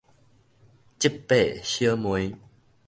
[0.97, 2.33] 叔伯小妹